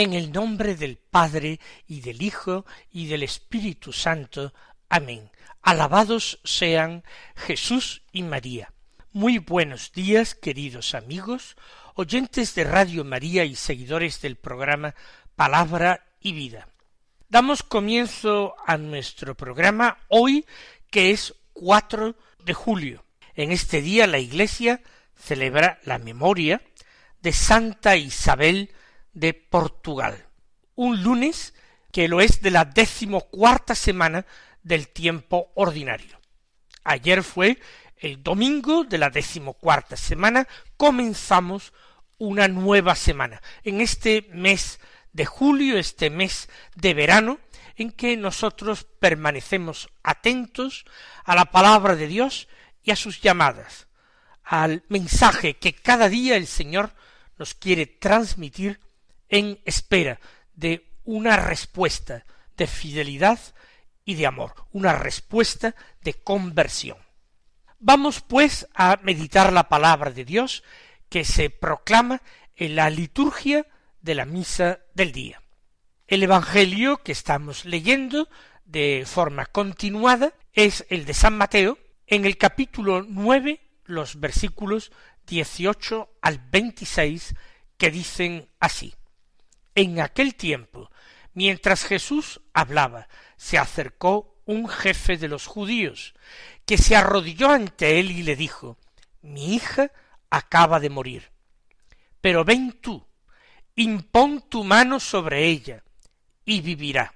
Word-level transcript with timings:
En 0.00 0.14
el 0.14 0.32
nombre 0.32 0.76
del 0.76 0.96
Padre 0.96 1.60
y 1.86 2.00
del 2.00 2.22
Hijo 2.22 2.64
y 2.90 3.08
del 3.08 3.22
Espíritu 3.22 3.92
Santo. 3.92 4.54
Amén. 4.88 5.30
Alabados 5.60 6.40
sean 6.42 7.04
Jesús 7.36 8.00
y 8.10 8.22
María. 8.22 8.72
Muy 9.12 9.36
buenos 9.36 9.92
días, 9.92 10.34
queridos 10.34 10.94
amigos, 10.94 11.54
oyentes 11.96 12.54
de 12.54 12.64
Radio 12.64 13.04
María 13.04 13.44
y 13.44 13.54
seguidores 13.54 14.22
del 14.22 14.36
programa 14.36 14.94
Palabra 15.36 16.06
y 16.18 16.32
Vida. 16.32 16.70
Damos 17.28 17.62
comienzo 17.62 18.56
a 18.66 18.78
nuestro 18.78 19.36
programa 19.36 19.98
hoy, 20.08 20.46
que 20.90 21.10
es 21.10 21.34
4 21.52 22.16
de 22.42 22.54
julio. 22.54 23.04
En 23.34 23.52
este 23.52 23.82
día 23.82 24.06
la 24.06 24.18
Iglesia 24.18 24.80
celebra 25.14 25.78
la 25.84 25.98
memoria 25.98 26.62
de 27.20 27.34
Santa 27.34 27.98
Isabel 27.98 28.70
de 29.12 29.34
Portugal. 29.34 30.26
Un 30.74 31.02
lunes 31.02 31.54
que 31.92 32.08
lo 32.08 32.20
es 32.20 32.40
de 32.40 32.50
la 32.50 32.64
decimocuarta 32.64 33.74
semana 33.74 34.26
del 34.62 34.88
tiempo 34.88 35.50
ordinario. 35.54 36.20
Ayer 36.84 37.22
fue 37.22 37.58
el 37.96 38.22
domingo 38.22 38.84
de 38.84 38.98
la 38.98 39.10
decimocuarta 39.10 39.96
semana, 39.96 40.48
comenzamos 40.76 41.72
una 42.18 42.48
nueva 42.48 42.94
semana. 42.94 43.42
En 43.62 43.80
este 43.80 44.28
mes 44.32 44.80
de 45.12 45.26
julio, 45.26 45.78
este 45.78 46.10
mes 46.10 46.48
de 46.74 46.94
verano, 46.94 47.38
en 47.76 47.90
que 47.90 48.16
nosotros 48.16 48.84
permanecemos 48.84 49.88
atentos 50.02 50.84
a 51.24 51.34
la 51.34 51.46
palabra 51.46 51.96
de 51.96 52.06
Dios 52.06 52.48
y 52.82 52.90
a 52.90 52.96
sus 52.96 53.20
llamadas, 53.20 53.88
al 54.42 54.84
mensaje 54.88 55.56
que 55.56 55.74
cada 55.74 56.08
día 56.08 56.36
el 56.36 56.46
Señor 56.46 56.92
nos 57.38 57.54
quiere 57.54 57.86
transmitir 57.86 58.80
en 59.30 59.60
espera 59.64 60.20
de 60.54 60.86
una 61.04 61.36
respuesta 61.36 62.26
de 62.56 62.66
fidelidad 62.66 63.38
y 64.04 64.14
de 64.16 64.26
amor, 64.26 64.54
una 64.72 64.92
respuesta 64.92 65.74
de 66.02 66.14
conversión. 66.14 66.98
Vamos 67.78 68.20
pues 68.20 68.68
a 68.74 68.98
meditar 69.02 69.52
la 69.52 69.68
palabra 69.68 70.10
de 70.10 70.24
Dios 70.24 70.62
que 71.08 71.24
se 71.24 71.48
proclama 71.48 72.20
en 72.56 72.76
la 72.76 72.90
liturgia 72.90 73.66
de 74.02 74.14
la 74.14 74.26
misa 74.26 74.80
del 74.94 75.12
día. 75.12 75.42
El 76.06 76.22
Evangelio 76.22 76.98
que 76.98 77.12
estamos 77.12 77.64
leyendo 77.64 78.28
de 78.64 79.04
forma 79.06 79.46
continuada 79.46 80.34
es 80.52 80.84
el 80.90 81.04
de 81.06 81.14
San 81.14 81.36
Mateo, 81.36 81.78
en 82.06 82.24
el 82.24 82.36
capítulo 82.36 83.06
nueve, 83.08 83.60
los 83.84 84.18
versículos 84.20 84.92
dieciocho 85.26 86.10
al 86.20 86.38
veintiséis, 86.38 87.34
que 87.78 87.90
dicen 87.90 88.48
así. 88.58 88.94
En 89.74 90.00
aquel 90.00 90.34
tiempo, 90.34 90.90
mientras 91.34 91.84
Jesús 91.84 92.40
hablaba, 92.52 93.08
se 93.36 93.58
acercó 93.58 94.40
un 94.44 94.68
jefe 94.68 95.16
de 95.16 95.28
los 95.28 95.46
judíos, 95.46 96.14
que 96.66 96.76
se 96.76 96.96
arrodilló 96.96 97.50
ante 97.50 98.00
él 98.00 98.10
y 98.10 98.22
le 98.22 98.36
dijo 98.36 98.78
Mi 99.22 99.54
hija 99.54 99.92
acaba 100.28 100.80
de 100.80 100.90
morir. 100.90 101.30
Pero 102.20 102.44
ven 102.44 102.80
tú, 102.80 103.06
impón 103.74 104.42
tu 104.48 104.64
mano 104.64 105.00
sobre 105.00 105.46
ella, 105.46 105.84
y 106.44 106.60
vivirá. 106.60 107.14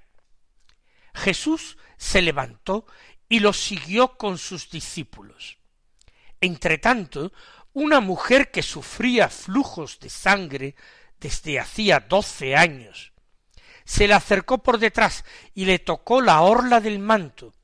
Jesús 1.14 1.76
se 1.96 2.22
levantó 2.22 2.86
y 3.28 3.40
lo 3.40 3.52
siguió 3.52 4.16
con 4.16 4.38
sus 4.38 4.70
discípulos. 4.70 5.58
Entretanto, 6.40 7.32
una 7.72 8.00
mujer 8.00 8.50
que 8.50 8.62
sufría 8.62 9.28
flujos 9.28 9.98
de 9.98 10.08
sangre 10.08 10.76
desde 11.20 11.60
hacía 11.60 12.00
doce 12.00 12.56
años. 12.56 13.12
Se 13.84 14.08
le 14.08 14.14
acercó 14.14 14.62
por 14.62 14.78
detrás 14.78 15.24
y 15.54 15.66
le 15.66 15.78
tocó 15.78 16.20
la 16.20 16.40
orla 16.40 16.80
del 16.80 16.98
manto, 16.98 17.54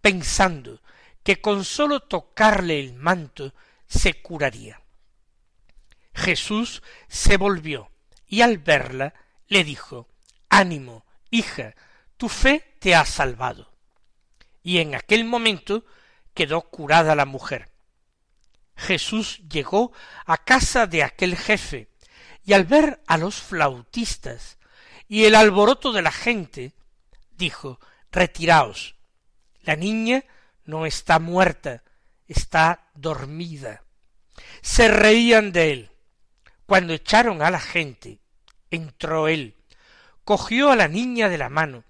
pensando 0.00 0.80
que 1.22 1.40
con 1.40 1.64
sólo 1.64 2.00
tocarle 2.00 2.80
el 2.80 2.94
manto 2.94 3.54
se 3.86 4.20
curaría. 4.20 4.80
Jesús 6.14 6.82
se 7.08 7.36
volvió 7.36 7.90
y 8.26 8.42
al 8.42 8.58
verla 8.58 9.14
le 9.46 9.64
dijo 9.64 10.08
Ánimo, 10.48 11.06
hija, 11.30 11.74
tu 12.16 12.28
fe 12.28 12.76
te 12.78 12.94
ha 12.94 13.04
salvado. 13.04 13.72
Y 14.62 14.78
en 14.78 14.94
aquel 14.94 15.24
momento 15.24 15.84
quedó 16.34 16.62
curada 16.62 17.14
la 17.14 17.24
mujer. 17.24 17.70
Jesús 18.76 19.40
llegó 19.48 19.92
a 20.24 20.38
casa 20.38 20.86
de 20.86 21.02
aquel 21.02 21.36
jefe 21.36 21.88
y 22.44 22.52
al 22.52 22.64
ver 22.64 23.02
a 23.06 23.18
los 23.18 23.36
flautistas 23.36 24.58
y 25.08 25.24
el 25.24 25.34
alboroto 25.34 25.92
de 25.92 26.02
la 26.02 26.12
gente, 26.12 26.72
dijo 27.36 27.78
Retiraos. 28.10 28.94
La 29.62 29.76
niña 29.76 30.24
no 30.64 30.86
está 30.86 31.18
muerta, 31.18 31.82
está 32.28 32.88
dormida. 32.94 33.82
Se 34.60 34.88
reían 34.88 35.52
de 35.52 35.72
él. 35.72 35.90
Cuando 36.66 36.94
echaron 36.94 37.42
a 37.42 37.50
la 37.50 37.60
gente, 37.60 38.20
entró 38.70 39.28
él, 39.28 39.56
cogió 40.24 40.70
a 40.70 40.76
la 40.76 40.88
niña 40.88 41.28
de 41.28 41.38
la 41.38 41.48
mano, 41.48 41.84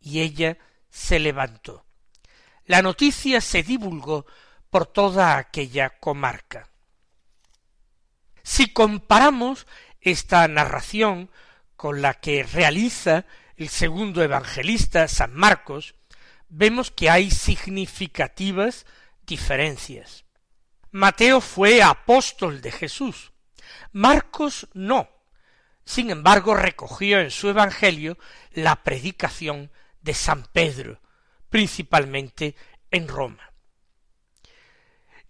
y 0.00 0.20
ella 0.20 0.58
se 0.90 1.18
levantó. 1.18 1.84
La 2.66 2.82
noticia 2.82 3.40
se 3.40 3.62
divulgó 3.62 4.26
por 4.70 4.86
toda 4.86 5.38
aquella 5.38 5.90
comarca. 5.90 6.68
Si 8.42 8.72
comparamos 8.72 9.66
esta 10.00 10.46
narración 10.48 11.30
con 11.76 12.02
la 12.02 12.14
que 12.14 12.42
realiza 12.42 13.26
el 13.56 13.68
segundo 13.68 14.22
evangelista, 14.22 15.08
San 15.08 15.34
Marcos, 15.34 15.94
vemos 16.48 16.90
que 16.90 17.10
hay 17.10 17.30
significativas 17.30 18.86
diferencias. 19.26 20.24
Mateo 20.90 21.40
fue 21.40 21.82
apóstol 21.82 22.60
de 22.60 22.72
Jesús, 22.72 23.32
Marcos 23.92 24.68
no. 24.72 25.08
Sin 25.84 26.10
embargo, 26.10 26.54
recogió 26.54 27.20
en 27.20 27.30
su 27.30 27.48
Evangelio 27.48 28.18
la 28.52 28.82
predicación 28.82 29.70
de 30.02 30.14
San 30.14 30.44
Pedro, 30.44 31.00
principalmente 31.48 32.54
en 32.90 33.08
Roma. 33.08 33.52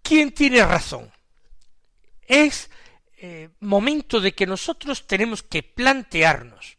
¿Quién 0.02 0.32
tiene 0.32 0.64
razón? 0.64 1.12
Es 2.22 2.70
eh, 3.20 3.50
momento 3.60 4.20
de 4.20 4.32
que 4.32 4.46
nosotros 4.46 5.06
tenemos 5.06 5.42
que 5.42 5.62
plantearnos 5.62 6.78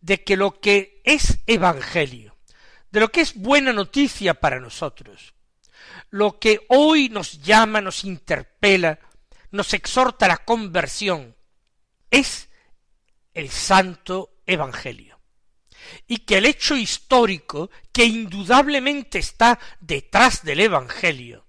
de 0.00 0.22
que 0.22 0.36
lo 0.36 0.60
que 0.60 1.00
es 1.04 1.38
evangelio, 1.46 2.36
de 2.92 3.00
lo 3.00 3.10
que 3.10 3.22
es 3.22 3.34
buena 3.34 3.72
noticia 3.72 4.34
para 4.34 4.60
nosotros, 4.60 5.34
lo 6.10 6.38
que 6.38 6.64
hoy 6.68 7.08
nos 7.08 7.42
llama, 7.42 7.80
nos 7.80 8.04
interpela, 8.04 9.00
nos 9.50 9.74
exhorta 9.74 10.26
a 10.26 10.28
la 10.28 10.36
conversión, 10.38 11.36
es 12.10 12.48
el 13.34 13.50
santo 13.50 14.38
evangelio. 14.46 15.20
Y 16.06 16.18
que 16.18 16.38
el 16.38 16.46
hecho 16.46 16.76
histórico 16.76 17.70
que 17.92 18.04
indudablemente 18.04 19.18
está 19.18 19.58
detrás 19.80 20.44
del 20.44 20.60
evangelio 20.60 21.46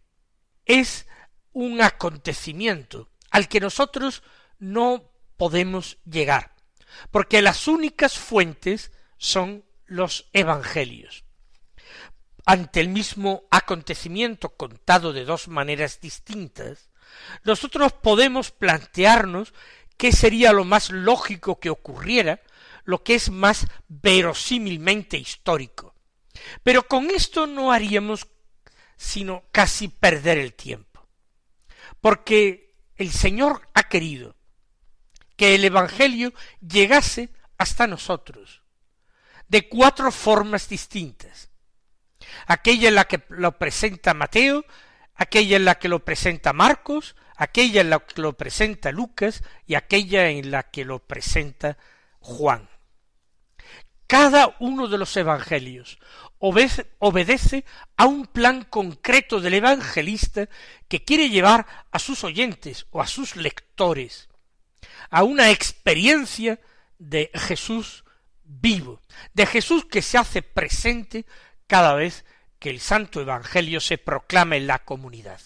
es 0.65 1.06
un 1.53 1.81
acontecimiento 1.81 3.09
al 3.38 3.48
que 3.48 3.60
nosotros 3.60 4.24
no 4.57 5.12
podemos 5.38 6.00
llegar, 6.06 6.56
porque 7.12 7.44
las 7.44 7.68
únicas 7.68 8.18
fuentes 8.18 8.92
son 9.19 9.63
los 9.86 10.28
evangelios. 10.34 11.24
Ante 12.48 12.80
el 12.80 12.89
mismo 12.89 13.44
acontecimiento 13.51 14.50
contado 14.50 15.13
de 15.13 15.24
dos 15.24 15.50
maneras 15.50 16.00
distintas, 16.01 16.89
nosotros 17.44 17.94
podemos 17.94 18.50
plantearnos 18.50 19.54
qué 19.98 20.12
sería 20.12 20.51
lo 20.51 20.63
más 20.63 20.89
lógico 20.89 21.60
que 21.60 21.69
ocurriera, 21.69 22.42
lo 22.86 23.04
que 23.04 23.13
es 23.13 23.30
más 23.30 23.68
verosímilmente 23.88 25.16
histórico. 25.18 25.94
Pero 26.63 26.88
con 26.88 27.12
esto 27.12 27.45
no 27.45 27.72
haríamos 27.72 28.25
sino 28.95 29.44
casi 29.51 29.89
perder 29.89 30.39
el 30.39 30.56
tiempo. 30.56 31.07
Porque 32.01 32.66
el 32.97 33.11
Señor 33.11 33.67
ha 33.73 33.83
querido 33.83 34.35
que 35.35 35.55
el 35.55 35.63
Evangelio 35.65 36.33
llegase 36.59 37.29
hasta 37.57 37.88
nosotros, 37.88 38.63
de 39.47 39.69
cuatro 39.69 40.11
formas 40.11 40.67
distintas. 40.67 41.49
Aquella 42.47 42.89
en 42.89 42.95
la 42.95 43.05
que 43.05 43.23
lo 43.29 43.57
presenta 43.57 44.13
Mateo, 44.13 44.65
aquella 45.15 45.57
en 45.57 45.65
la 45.65 45.75
que 45.75 45.88
lo 45.88 46.03
presenta 46.03 46.53
Marcos, 46.53 47.15
aquella 47.35 47.81
en 47.81 47.91
la 47.91 47.99
que 47.99 48.21
lo 48.21 48.33
presenta 48.33 48.91
Lucas 48.91 49.43
y 49.65 49.75
aquella 49.75 50.29
en 50.29 50.51
la 50.51 50.63
que 50.63 50.83
lo 50.85 51.00
presenta 51.00 51.77
Juan. 52.19 52.67
Cada 54.07 54.56
uno 54.59 54.88
de 54.88 54.98
los 54.98 55.15
evangelios 55.18 56.00
obedece 56.39 57.65
a 57.98 58.06
un 58.06 58.25
plan 58.25 58.63
concreto 58.63 59.39
del 59.39 59.56
evangelista 59.56 60.48
que 60.88 61.04
quiere 61.04 61.30
llevar 61.30 61.65
a 61.92 62.00
sus 62.00 62.24
oyentes 62.24 62.86
o 62.92 63.01
a 63.01 63.07
sus 63.07 63.36
lectores 63.36 64.30
a 65.09 65.24
una 65.24 65.51
experiencia 65.51 66.59
de 66.98 67.31
Jesús 67.33 68.04
vivo, 68.44 69.01
de 69.33 69.45
Jesús 69.45 69.86
que 69.86 70.01
se 70.01 70.18
hace 70.18 70.42
presente 70.42 71.25
cada 71.68 71.94
vez 71.95 72.25
que 72.60 72.69
el 72.69 72.80
Santo 72.80 73.21
Evangelio 73.21 73.80
se 73.80 73.98
proclama 73.98 74.56
en 74.56 74.68
la 74.68 74.80
comunidad. 74.80 75.42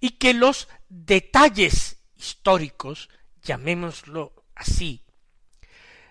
Y 0.00 0.10
que 0.10 0.34
los 0.34 0.68
detalles 0.88 2.02
históricos, 2.16 3.08
llamémoslo 3.42 4.44
así, 4.54 5.02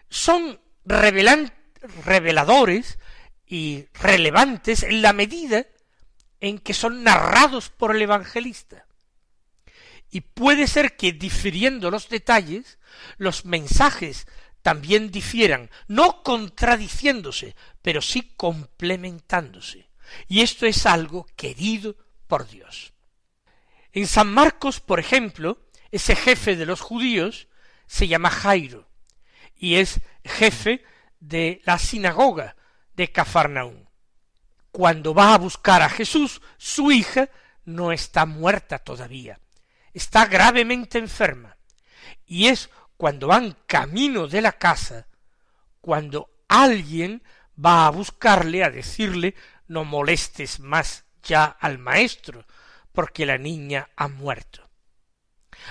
son 0.09 0.59
reveladores 0.85 2.97
y 3.45 3.85
relevantes 3.93 4.83
en 4.83 5.01
la 5.01 5.13
medida 5.13 5.65
en 6.39 6.59
que 6.59 6.73
son 6.73 7.03
narrados 7.03 7.69
por 7.69 7.95
el 7.95 8.01
evangelista. 8.01 8.85
Y 10.09 10.21
puede 10.21 10.67
ser 10.67 10.95
que 10.97 11.13
difiriendo 11.13 11.91
los 11.91 12.09
detalles, 12.09 12.79
los 13.17 13.45
mensajes 13.45 14.27
también 14.61 15.11
difieran, 15.11 15.69
no 15.87 16.23
contradiciéndose, 16.23 17.55
pero 17.81 18.01
sí 18.01 18.33
complementándose. 18.35 19.89
Y 20.27 20.41
esto 20.41 20.65
es 20.65 20.85
algo 20.85 21.25
querido 21.35 21.95
por 22.27 22.47
Dios. 22.47 22.93
En 23.93 24.07
San 24.07 24.33
Marcos, 24.33 24.79
por 24.79 24.99
ejemplo, 24.99 25.59
ese 25.91 26.15
jefe 26.15 26.55
de 26.55 26.65
los 26.65 26.81
judíos 26.81 27.47
se 27.87 28.07
llama 28.07 28.29
Jairo 28.29 28.87
y 29.57 29.75
es 29.75 29.99
jefe 30.23 30.83
de 31.19 31.61
la 31.65 31.77
sinagoga 31.77 32.55
de 32.93 33.11
Cafarnaún. 33.11 33.89
Cuando 34.71 35.13
va 35.13 35.33
a 35.33 35.37
buscar 35.37 35.81
a 35.81 35.89
Jesús, 35.89 36.41
su 36.57 36.91
hija 36.91 37.29
no 37.65 37.91
está 37.91 38.25
muerta 38.25 38.79
todavía, 38.79 39.39
está 39.93 40.25
gravemente 40.25 40.97
enferma. 40.97 41.57
Y 42.25 42.47
es 42.47 42.69
cuando 42.97 43.27
van 43.27 43.57
camino 43.65 44.27
de 44.27 44.41
la 44.41 44.53
casa, 44.53 45.07
cuando 45.81 46.29
alguien 46.47 47.23
va 47.63 47.87
a 47.87 47.89
buscarle 47.91 48.63
a 48.63 48.69
decirle 48.69 49.35
no 49.67 49.85
molestes 49.85 50.59
más 50.59 51.05
ya 51.23 51.45
al 51.45 51.77
maestro, 51.77 52.45
porque 52.91 53.25
la 53.25 53.37
niña 53.37 53.89
ha 53.95 54.07
muerto. 54.07 54.69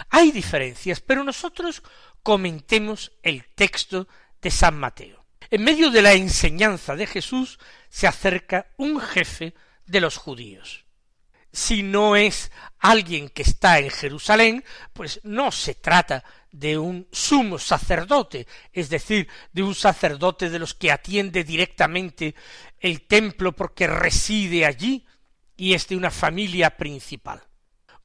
Hay 0.09 0.31
diferencias, 0.31 1.01
pero 1.01 1.25
nosotros 1.25 1.83
comentemos 2.23 3.13
el 3.23 3.47
texto 3.55 4.09
de 4.43 4.51
San 4.51 4.79
Mateo. 4.79 5.21
En 5.51 5.65
medio 5.65 5.91
de 5.91 6.01
la 6.01 6.13
enseñanza 6.13 6.95
de 6.95 7.09
Jesús 7.09 7.59
se 7.89 8.07
acerca 8.07 8.69
un 8.77 9.01
jefe 9.01 9.55
de 9.85 10.01
los 10.01 10.17
judíos. 10.17 10.85
Si 11.53 11.83
no 11.83 12.15
es 12.15 12.53
alguien 12.79 13.29
que 13.29 13.43
está 13.43 13.81
en 13.81 13.91
Jerusalén, 13.91 14.65
pues 14.93 15.21
no 15.25 15.51
se 15.51 15.75
trata 15.75 16.23
de 16.53 16.79
un 16.79 17.09
sumo 17.11 17.59
sacerdote, 17.59 18.47
es 18.73 18.89
decir, 18.89 19.29
de 19.53 19.65
un 19.65 19.75
sacerdote 19.75 20.51
de 20.51 20.61
los 20.61 20.75
que 20.75 20.93
atiende 20.93 21.43
directamente 21.43 22.37
el 22.79 23.09
templo 23.09 23.51
porque 23.51 23.89
reside 23.89 24.65
allí 24.65 25.05
y 25.57 25.75
es 25.75 25.89
de 25.89 25.97
una 25.97 26.13
familia 26.13 26.77
principal. 26.77 27.43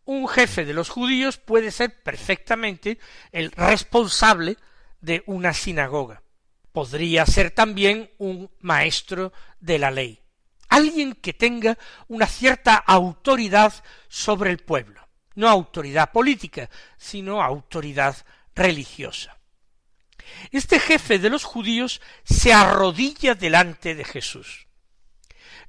Un 0.05 0.27
jefe 0.27 0.65
de 0.65 0.73
los 0.73 0.89
judíos 0.89 1.37
puede 1.37 1.69
ser 1.69 2.01
perfectamente 2.01 2.97
el 3.31 3.51
responsable 3.51 4.57
de 5.01 5.21
una 5.27 5.53
sinagoga 5.53 6.24
podría 6.75 7.25
ser 7.25 7.51
también 7.51 8.11
un 8.17 8.51
maestro 8.59 9.31
de 9.61 9.79
la 9.79 9.91
ley, 9.91 10.19
alguien 10.67 11.13
que 11.13 11.31
tenga 11.31 11.77
una 12.09 12.27
cierta 12.27 12.75
autoridad 12.75 13.73
sobre 14.09 14.51
el 14.51 14.57
pueblo, 14.57 15.07
no 15.35 15.47
autoridad 15.47 16.11
política, 16.11 16.69
sino 16.97 17.41
autoridad 17.41 18.17
religiosa. 18.53 19.37
Este 20.51 20.81
jefe 20.81 21.17
de 21.17 21.29
los 21.29 21.45
judíos 21.45 22.01
se 22.25 22.51
arrodilla 22.51 23.35
delante 23.35 23.95
de 23.95 24.03
Jesús. 24.03 24.67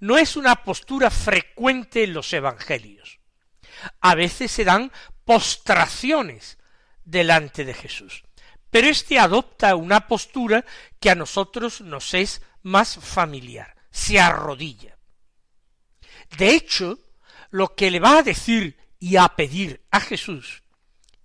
No 0.00 0.18
es 0.18 0.36
una 0.36 0.56
postura 0.64 1.10
frecuente 1.10 2.02
en 2.02 2.14
los 2.14 2.32
evangelios. 2.32 3.20
A 4.00 4.16
veces 4.16 4.50
se 4.50 4.64
dan 4.64 4.90
postraciones 5.24 6.58
delante 7.04 7.64
de 7.64 7.74
Jesús 7.74 8.25
pero 8.70 8.88
éste 8.88 9.18
adopta 9.18 9.76
una 9.76 10.06
postura 10.06 10.64
que 11.00 11.10
a 11.10 11.14
nosotros 11.14 11.80
nos 11.80 12.14
es 12.14 12.42
más 12.62 12.96
familiar, 12.96 13.76
se 13.90 14.20
arrodilla. 14.20 14.98
De 16.36 16.50
hecho, 16.50 16.98
lo 17.50 17.74
que 17.74 17.90
le 17.90 18.00
va 18.00 18.18
a 18.18 18.22
decir 18.22 18.76
y 18.98 19.16
a 19.16 19.28
pedir 19.28 19.84
a 19.90 20.00
Jesús 20.00 20.62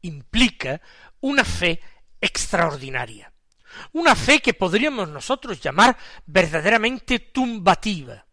implica 0.02 0.82
una 1.20 1.44
fe 1.44 1.82
extraordinaria, 2.20 3.34
una 3.94 4.16
fe 4.16 4.40
que 4.40 4.54
podríamos 4.54 5.10
nosotros 5.10 5.60
llamar 5.60 5.98
verdaderamente 6.26 7.20
tumbativa. 7.20 8.26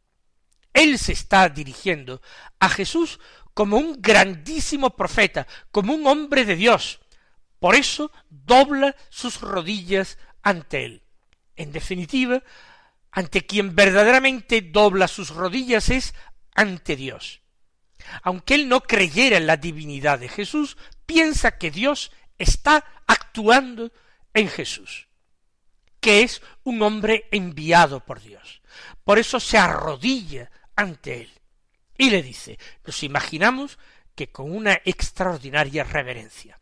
Él 0.73 0.99
se 0.99 1.13
está 1.13 1.49
dirigiendo 1.49 2.21
a 2.59 2.69
Jesús 2.69 3.19
como 3.55 3.77
un 3.77 4.01
grandísimo 4.01 4.91
profeta, 4.91 5.47
como 5.73 5.95
un 5.95 6.07
hombre 6.07 6.45
de 6.45 6.57
Dios, 6.57 7.01
por 7.59 7.75
eso 7.75 8.11
dobla 8.31 8.95
sus 9.09 9.41
rodillas 9.41 10.19
ante 10.43 10.85
él. 10.85 11.03
En 11.57 11.73
definitiva, 11.73 12.43
ante 13.11 13.47
quien 13.47 13.75
verdaderamente 13.75 14.61
dobla 14.63 15.09
sus 15.09 15.31
rodillas 15.31 15.89
es 15.89 16.15
ante 16.55 16.97
Dios. 16.97 17.43
Aunque 18.23 18.55
él 18.55 18.69
no 18.69 18.83
creyera 18.83 19.37
en 19.37 19.47
la 19.47 19.57
divinidad 19.57 20.19
de 20.19 20.29
Jesús, 20.29 20.77
piensa 21.05 21.59
que 21.59 21.71
Dios 21.71 22.13
está 22.39 22.85
actuando 23.07 23.93
en 24.35 24.49
Jesús, 24.49 25.09
que 26.01 26.23
es 26.23 26.41
un 26.63 26.81
hombre 26.83 27.29
enviado 27.33 28.05
por 28.05 28.21
Dios. 28.21 28.63
Por 29.05 29.19
eso 29.19 29.41
se 29.41 29.59
arrodilla 29.59 30.51
ante 30.77 31.23
él 31.23 31.31
y 31.97 32.11
le 32.11 32.23
dice, 32.23 32.59
nos 32.87 33.03
imaginamos 33.03 33.79
que 34.15 34.31
con 34.31 34.55
una 34.55 34.81
extraordinaria 34.85 35.85
reverencia, 35.85 36.58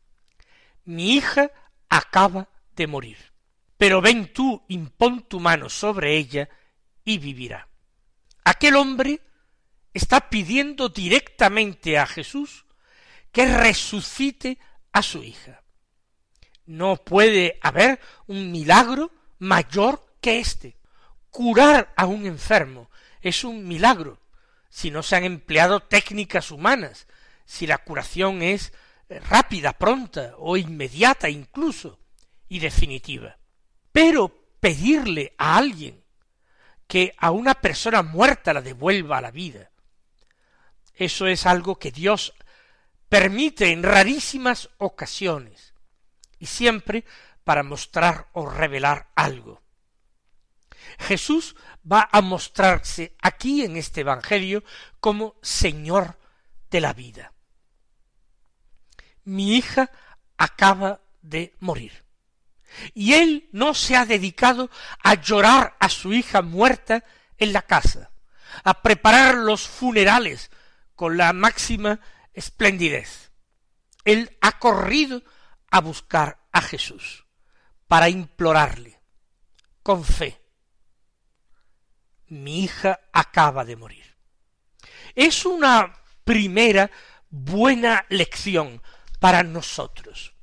mi 0.86 1.14
hija 1.14 1.50
acaba 1.88 2.48
de 2.74 2.86
morir. 2.86 3.18
Pero 3.76 4.00
ven 4.00 4.32
tú, 4.32 4.64
impón 4.68 5.28
tu 5.28 5.38
mano 5.38 5.68
sobre 5.68 6.16
ella 6.16 6.48
y 7.04 7.18
vivirá. 7.18 7.68
Aquel 8.44 8.76
hombre 8.76 9.20
está 9.92 10.30
pidiendo 10.30 10.88
directamente 10.88 11.98
a 11.98 12.06
Jesús 12.06 12.64
que 13.32 13.46
resucite 13.46 14.58
a 14.92 15.02
su 15.02 15.22
hija. 15.22 15.62
No 16.64 16.96
puede 16.96 17.58
haber 17.60 18.00
un 18.26 18.50
milagro 18.50 19.12
mayor 19.38 20.04
que 20.20 20.38
éste. 20.38 20.76
Curar 21.30 21.92
a 21.96 22.06
un 22.06 22.24
enfermo 22.26 22.90
es 23.20 23.44
un 23.44 23.68
milagro, 23.68 24.20
si 24.70 24.90
no 24.90 25.02
se 25.02 25.16
han 25.16 25.24
empleado 25.24 25.80
técnicas 25.80 26.50
humanas, 26.50 27.06
si 27.44 27.66
la 27.66 27.78
curación 27.78 28.42
es 28.42 28.72
rápida, 29.08 29.72
pronta 29.72 30.34
o 30.38 30.56
inmediata 30.56 31.28
incluso 31.28 31.98
y 32.48 32.58
definitiva. 32.58 33.38
Pero 33.92 34.28
pedirle 34.60 35.34
a 35.38 35.56
alguien 35.56 36.04
que 36.86 37.14
a 37.18 37.30
una 37.30 37.54
persona 37.54 38.02
muerta 38.02 38.52
la 38.52 38.62
devuelva 38.62 39.18
a 39.18 39.22
la 39.22 39.30
vida, 39.30 39.70
eso 40.94 41.26
es 41.26 41.46
algo 41.46 41.78
que 41.78 41.90
Dios 41.90 42.34
permite 43.08 43.70
en 43.70 43.82
rarísimas 43.82 44.70
ocasiones 44.78 45.74
y 46.38 46.46
siempre 46.46 47.04
para 47.44 47.62
mostrar 47.62 48.28
o 48.32 48.48
revelar 48.48 49.10
algo. 49.14 49.62
Jesús 50.98 51.56
va 51.90 52.08
a 52.10 52.20
mostrarse 52.20 53.14
aquí 53.20 53.62
en 53.62 53.76
este 53.76 54.02
Evangelio 54.02 54.64
como 55.00 55.36
Señor 55.42 56.18
de 56.70 56.80
la 56.80 56.92
vida 56.92 57.35
mi 59.26 59.56
hija 59.56 59.90
acaba 60.38 61.02
de 61.20 61.54
morir. 61.60 62.04
Y 62.94 63.12
él 63.12 63.48
no 63.52 63.74
se 63.74 63.96
ha 63.96 64.06
dedicado 64.06 64.70
a 65.02 65.14
llorar 65.14 65.76
a 65.78 65.88
su 65.88 66.14
hija 66.14 66.40
muerta 66.40 67.04
en 67.36 67.52
la 67.52 67.62
casa, 67.62 68.10
a 68.64 68.82
preparar 68.82 69.34
los 69.34 69.68
funerales 69.68 70.50
con 70.94 71.16
la 71.16 71.32
máxima 71.32 72.00
esplendidez. 72.32 73.30
Él 74.04 74.36
ha 74.40 74.58
corrido 74.58 75.22
a 75.70 75.80
buscar 75.80 76.38
a 76.52 76.62
Jesús 76.62 77.26
para 77.86 78.08
implorarle 78.08 79.00
con 79.82 80.04
fe, 80.04 80.40
mi 82.28 82.64
hija 82.64 83.00
acaba 83.12 83.64
de 83.64 83.76
morir. 83.76 84.16
Es 85.14 85.46
una 85.46 85.94
primera 86.24 86.90
buena 87.30 88.04
lección 88.08 88.82
para 89.26 89.42
nosotros. 89.42 90.34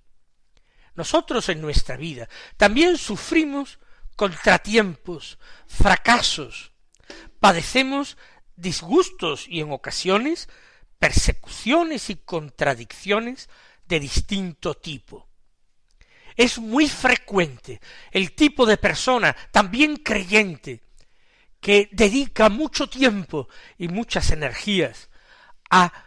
Nosotros 0.94 1.48
en 1.48 1.62
nuestra 1.62 1.96
vida 1.96 2.28
también 2.58 2.98
sufrimos 2.98 3.80
contratiempos, 4.18 5.40
fracasos, 5.68 6.74
padecemos 7.40 8.18
disgustos 8.58 9.48
y 9.48 9.62
en 9.62 9.72
ocasiones 9.72 10.50
persecuciones 11.00 12.10
y 12.10 12.18
contradicciones 12.18 13.48
de 13.86 14.02
distinto 14.02 14.74
tipo. 14.74 15.30
Es 16.36 16.60
muy 16.60 16.90
frecuente 16.90 17.80
el 18.12 18.34
tipo 18.34 18.66
de 18.66 18.76
persona, 18.76 19.34
también 19.54 19.96
creyente, 19.96 20.84
que 21.62 21.88
dedica 21.94 22.50
mucho 22.50 22.90
tiempo 22.90 23.48
y 23.78 23.88
muchas 23.88 24.32
energías 24.32 25.10
a 25.70 26.03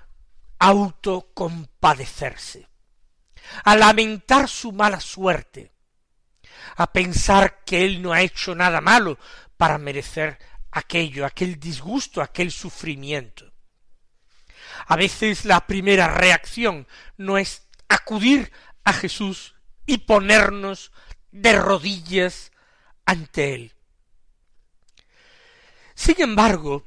autocompadecerse, 0.58 2.68
a 3.64 3.76
lamentar 3.76 4.48
su 4.48 4.72
mala 4.72 5.00
suerte, 5.00 5.72
a 6.76 6.92
pensar 6.92 7.64
que 7.64 7.84
él 7.84 8.02
no 8.02 8.12
ha 8.12 8.22
hecho 8.22 8.54
nada 8.54 8.80
malo 8.80 9.18
para 9.56 9.78
merecer 9.78 10.38
aquello, 10.70 11.24
aquel 11.24 11.58
disgusto, 11.58 12.20
aquel 12.20 12.50
sufrimiento. 12.50 13.52
A 14.86 14.96
veces 14.96 15.44
la 15.44 15.66
primera 15.66 16.08
reacción 16.08 16.86
no 17.16 17.38
es 17.38 17.66
acudir 17.88 18.52
a 18.84 18.92
Jesús 18.92 19.54
y 19.86 19.98
ponernos 19.98 20.92
de 21.30 21.52
rodillas 21.54 22.52
ante 23.04 23.54
él. 23.54 23.72
Sin 25.94 26.20
embargo, 26.20 26.86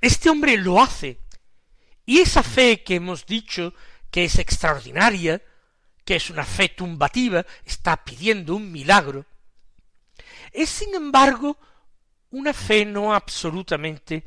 este 0.00 0.30
hombre 0.30 0.56
lo 0.56 0.80
hace, 0.80 1.20
y 2.06 2.18
esa 2.18 2.42
fe 2.42 2.82
que 2.82 2.96
hemos 2.96 3.26
dicho 3.26 3.74
que 4.10 4.24
es 4.24 4.38
extraordinaria, 4.38 5.42
que 6.04 6.16
es 6.16 6.30
una 6.30 6.44
fe 6.44 6.68
tumbativa, 6.70 7.46
está 7.64 8.04
pidiendo 8.04 8.56
un 8.56 8.72
milagro, 8.72 9.26
es 10.52 10.68
sin 10.68 10.94
embargo 10.94 11.56
una 12.30 12.52
fe 12.52 12.84
no 12.84 13.14
absolutamente 13.14 14.24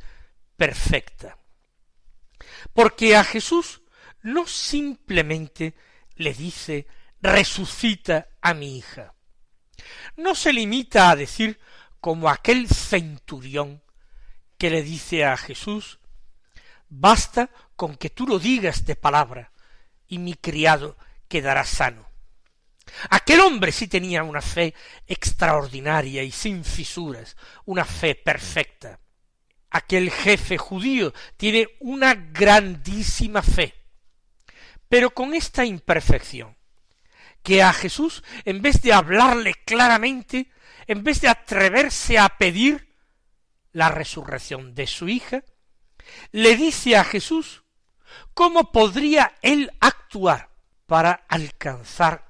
perfecta. 0.55 1.37
Porque 2.73 3.15
a 3.15 3.23
Jesús 3.23 3.81
no 4.21 4.47
simplemente 4.47 5.73
le 6.15 6.33
dice 6.33 6.87
resucita 7.21 8.27
a 8.41 8.53
mi 8.53 8.77
hija. 8.77 9.13
No 10.15 10.35
se 10.35 10.53
limita 10.53 11.09
a 11.09 11.15
decir 11.15 11.59
como 11.99 12.29
aquel 12.29 12.67
centurión 12.67 13.81
que 14.57 14.69
le 14.69 14.81
dice 14.81 15.25
a 15.25 15.37
Jesús 15.37 15.99
basta 16.95 17.49
con 17.75 17.95
que 17.95 18.09
tú 18.09 18.27
lo 18.27 18.39
digas 18.39 18.85
de 18.85 18.95
palabra 18.95 19.51
y 20.07 20.19
mi 20.19 20.35
criado 20.35 20.97
quedará 21.27 21.65
sano. 21.65 22.07
Aquel 23.09 23.39
hombre 23.39 23.71
sí 23.71 23.87
tenía 23.87 24.23
una 24.23 24.41
fe 24.41 24.73
extraordinaria 25.07 26.21
y 26.21 26.31
sin 26.31 26.63
fisuras, 26.63 27.35
una 27.65 27.85
fe 27.85 28.15
perfecta. 28.15 28.99
Aquel 29.71 30.11
jefe 30.11 30.57
judío 30.57 31.13
tiene 31.35 31.67
una 31.79 32.13
grandísima 32.13 33.41
fe, 33.41 33.73
pero 34.87 35.11
con 35.11 35.33
esta 35.33 35.65
imperfección, 35.65 36.55
que 37.41 37.63
a 37.63 37.73
Jesús, 37.73 38.23
en 38.45 38.61
vez 38.61 38.81
de 38.83 38.93
hablarle 38.93 39.55
claramente, 39.65 40.51
en 40.85 41.03
vez 41.03 41.21
de 41.21 41.29
atreverse 41.29 42.19
a 42.19 42.29
pedir 42.37 42.93
la 43.71 43.89
resurrección 43.89 44.75
de 44.75 44.85
su 44.85 45.09
hija, 45.09 45.43
le 46.31 46.55
dice 46.55 46.97
a 46.97 47.03
Jesús 47.03 47.63
cómo 48.33 48.71
podría 48.71 49.35
él 49.41 49.71
actuar 49.79 50.49
para 50.85 51.11
alcanzar 51.27 52.27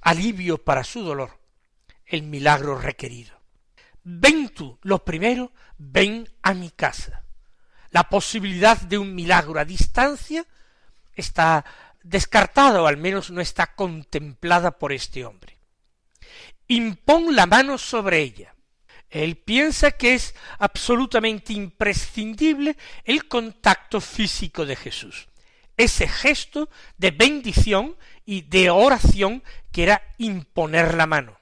alivio 0.00 0.58
para 0.64 0.84
su 0.84 1.02
dolor, 1.02 1.38
el 2.06 2.22
milagro 2.22 2.78
requerido. 2.78 3.38
Ven 4.02 4.48
tú, 4.48 4.78
lo 4.82 5.04
primero, 5.04 5.52
ven 5.76 6.28
a 6.42 6.54
mi 6.54 6.70
casa. 6.70 7.24
La 7.90 8.08
posibilidad 8.08 8.78
de 8.78 8.98
un 8.98 9.14
milagro 9.14 9.60
a 9.60 9.64
distancia 9.64 10.46
está 11.14 11.64
descartada 12.02 12.82
o 12.82 12.86
al 12.86 12.96
menos 12.96 13.30
no 13.30 13.40
está 13.40 13.74
contemplada 13.74 14.78
por 14.78 14.92
este 14.92 15.24
hombre. 15.24 15.58
Impón 16.68 17.34
la 17.34 17.46
mano 17.46 17.78
sobre 17.78 18.20
ella. 18.20 18.54
Él 19.10 19.36
piensa 19.36 19.92
que 19.92 20.14
es 20.14 20.34
absolutamente 20.58 21.52
imprescindible 21.52 22.76
el 23.04 23.26
contacto 23.26 24.00
físico 24.00 24.66
de 24.66 24.76
Jesús, 24.76 25.28
ese 25.76 26.08
gesto 26.08 26.68
de 26.98 27.10
bendición 27.10 27.96
y 28.26 28.42
de 28.42 28.68
oración 28.70 29.42
que 29.72 29.84
era 29.84 30.02
imponer 30.18 30.94
la 30.94 31.06
mano. 31.06 31.38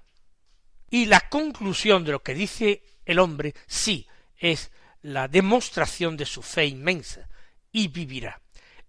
Y 0.90 1.06
la 1.06 1.28
conclusión 1.28 2.04
de 2.04 2.12
lo 2.12 2.22
que 2.22 2.34
dice 2.34 2.82
el 3.04 3.18
hombre, 3.18 3.54
sí, 3.66 4.06
es 4.36 4.70
la 5.02 5.26
demostración 5.26 6.16
de 6.16 6.26
su 6.26 6.42
fe 6.42 6.66
inmensa, 6.66 7.28
y 7.72 7.88
vivirá. 7.88 8.40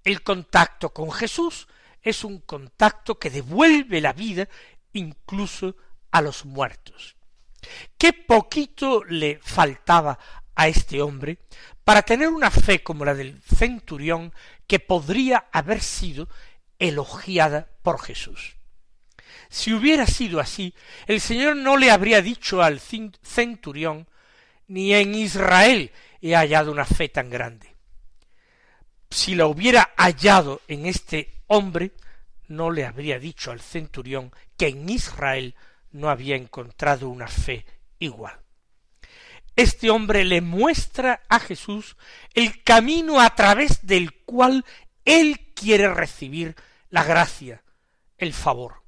El 0.04 0.24
contacto 0.24 0.94
con 0.94 1.12
Jesús 1.12 1.68
es 2.02 2.24
un 2.24 2.40
contacto 2.40 3.20
que 3.20 3.30
devuelve 3.30 4.02
la 4.02 4.14
vida 4.14 4.48
incluso 4.94 5.76
a 6.12 6.22
los 6.22 6.46
muertos. 6.46 7.17
Qué 7.98 8.14
poquito 8.14 9.04
le 9.04 9.40
faltaba 9.42 10.20
a 10.56 10.68
este 10.68 11.02
hombre 11.02 11.38
para 11.84 12.02
tener 12.02 12.30
una 12.30 12.52
fe 12.52 12.84
como 12.84 13.06
la 13.06 13.14
del 13.14 13.42
centurión 13.42 14.34
que 14.66 14.80
podría 14.80 15.48
haber 15.52 15.82
sido 15.82 16.28
elogiada 16.80 17.70
por 17.82 18.02
Jesús. 18.02 18.58
Si 19.50 19.74
hubiera 19.74 20.06
sido 20.06 20.40
así, 20.40 20.74
el 21.06 21.22
Señor 21.22 21.56
no 21.56 21.78
le 21.78 21.92
habría 21.92 22.22
dicho 22.22 22.62
al 22.62 22.80
centurión, 22.80 24.08
ni 24.68 24.94
en 24.94 25.16
Israel 25.16 25.92
he 26.22 26.36
hallado 26.36 26.72
una 26.72 26.86
fe 26.86 27.08
tan 27.08 27.30
grande. 27.30 27.74
Si 29.10 29.36
la 29.36 29.48
hubiera 29.48 29.94
hallado 29.96 30.62
en 30.68 30.86
este 30.86 31.34
hombre, 31.48 31.94
no 32.48 32.72
le 32.72 32.86
habría 32.86 33.20
dicho 33.20 33.52
al 33.52 33.62
centurión 33.62 34.34
que 34.58 34.68
en 34.68 34.90
Israel 34.90 35.56
no 35.92 36.10
había 36.10 36.36
encontrado 36.36 37.10
una 37.10 37.28
fe 37.28 37.66
igual. 38.00 38.40
Este 39.56 39.90
hombre 39.90 40.24
le 40.24 40.42
muestra 40.42 41.24
a 41.30 41.40
Jesús 41.40 41.98
el 42.36 42.64
camino 42.64 43.20
a 43.20 43.34
través 43.34 43.86
del 43.88 44.14
cual 44.24 44.64
él 45.04 45.52
quiere 45.56 45.92
recibir 45.92 46.56
la 46.90 47.04
gracia, 47.04 47.64
el 48.18 48.34
favor. 48.34 48.84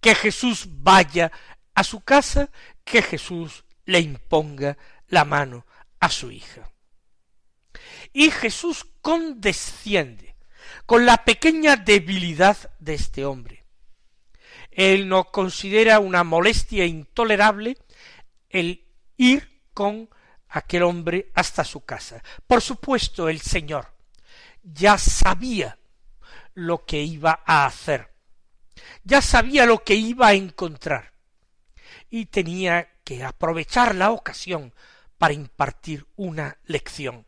Que 0.00 0.14
Jesús 0.14 0.66
vaya 0.68 1.32
a 1.74 1.84
su 1.84 2.00
casa, 2.00 2.50
que 2.84 3.00
Jesús 3.00 3.64
le 3.86 4.00
imponga 4.00 4.76
la 5.08 5.24
mano 5.24 5.64
a 6.00 6.10
su 6.10 6.30
hija. 6.30 6.70
Y 8.12 8.30
Jesús 8.30 8.86
condesciende 9.00 10.36
con 10.86 11.06
la 11.06 11.24
pequeña 11.24 11.76
debilidad 11.76 12.58
de 12.78 12.94
este 12.94 13.24
hombre. 13.24 13.61
Él 14.72 15.08
no 15.08 15.24
considera 15.30 15.98
una 15.98 16.24
molestia 16.24 16.86
intolerable 16.86 17.76
el 18.48 18.86
ir 19.16 19.62
con 19.74 20.08
aquel 20.48 20.82
hombre 20.82 21.30
hasta 21.34 21.64
su 21.64 21.84
casa. 21.84 22.22
Por 22.46 22.60
supuesto, 22.60 23.28
el 23.28 23.40
Señor 23.40 23.94
ya 24.62 24.98
sabía 24.98 25.78
lo 26.54 26.84
que 26.84 27.02
iba 27.02 27.42
a 27.46 27.66
hacer, 27.66 28.12
ya 29.04 29.22
sabía 29.22 29.66
lo 29.66 29.82
que 29.84 29.94
iba 29.94 30.28
a 30.28 30.34
encontrar, 30.34 31.12
y 32.10 32.26
tenía 32.26 32.88
que 33.04 33.24
aprovechar 33.24 33.94
la 33.94 34.10
ocasión 34.10 34.74
para 35.18 35.34
impartir 35.34 36.06
una 36.16 36.58
lección. 36.64 37.26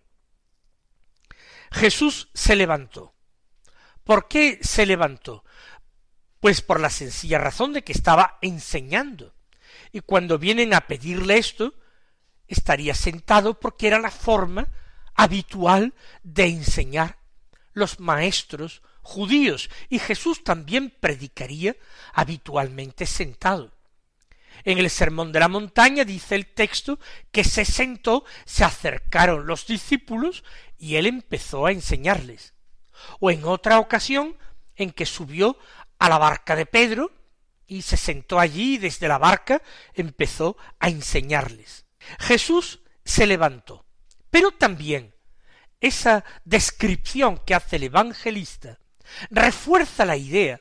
Jesús 1.73 2.31
se 2.35 2.57
levantó. 2.57 3.15
¿Por 4.05 4.29
qué 4.29 4.59
se 4.63 4.85
levantó? 4.85 5.45
Pues 6.45 6.61
por 6.61 6.79
la 6.79 6.91
sencilla 6.91 7.39
razón 7.39 7.73
de 7.73 7.83
que 7.85 7.93
estaba 7.93 8.37
enseñando. 8.43 9.33
Y 9.93 10.01
cuando 10.01 10.39
vienen 10.39 10.75
a 10.75 10.83
pedirle 10.83 11.39
esto, 11.39 11.73
estaría 12.47 12.95
sentado 12.95 13.59
porque 13.59 13.87
era 13.87 13.99
la 13.99 14.11
forma 14.11 14.69
habitual 15.15 15.95
de 16.23 16.49
enseñar 16.49 17.17
los 17.73 17.99
maestros 17.99 18.83
judíos, 19.01 19.71
y 19.89 19.99
Jesús 19.99 20.45
también 20.45 20.95
predicaría 21.01 21.77
habitualmente 22.13 23.07
sentado. 23.07 23.73
En 24.65 24.77
el 24.77 24.91
Sermón 24.91 25.33
de 25.33 25.41
la 25.41 25.49
Montaña 25.49 26.05
dice 26.05 26.35
el 26.35 26.49
texto 26.49 26.99
que 27.33 27.45
se 27.45 27.65
sentó, 27.65 28.27
se 28.45 28.65
acercaron 28.65 29.47
los 29.47 29.67
discípulos 29.67 30.45
y 30.77 30.97
él 30.97 31.07
empezó 31.07 31.65
a 31.65 31.73
enseñarles. 31.73 32.53
O 33.19 33.31
en 33.31 33.45
otra 33.45 33.79
ocasión 33.79 34.37
en 34.77 34.91
que 34.91 35.07
subió 35.07 35.57
a 36.05 36.09
la 36.09 36.19
barca 36.19 36.57
de 36.57 36.67
Pedro 36.67 37.13
y 37.67 37.83
se 37.83 37.97
sentó 37.97 38.39
allí 38.39 38.75
y 38.75 38.79
desde 38.79 39.09
la 39.09 39.19
barca 39.19 39.63
empezó 39.95 40.57
a 40.79 40.89
enseñarles. 40.89 41.87
Jesús 42.19 42.81
se 43.05 43.27
levantó. 43.27 43.85
Pero 44.31 44.51
también 44.51 45.15
esa 45.81 46.25
descripción 46.45 47.39
que 47.39 47.55
hace 47.55 47.77
el 47.77 47.85
evangelista 47.85 48.79
refuerza 49.31 50.05
la 50.05 50.17
idea 50.17 50.61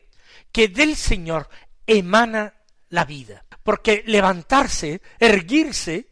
que 0.52 0.68
del 0.68 0.96
Señor 0.96 1.50
emana 1.88 2.54
la 2.90 3.06
vida, 3.06 3.46
porque 3.64 4.04
levantarse, 4.06 5.02
erguirse, 5.20 6.08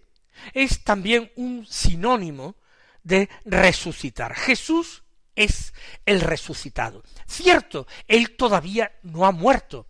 es 0.54 0.84
también 0.84 1.32
un 1.36 1.68
sinónimo 1.68 2.56
de 3.04 3.30
resucitar. 3.46 4.34
Jesús 4.34 5.04
es 5.36 5.74
el 6.06 6.22
resucitado. 6.22 7.04
Cierto, 7.28 7.88
él 8.08 8.36
todavía 8.36 8.92
no 9.04 9.26
ha 9.26 9.32
muerto, 9.32 9.88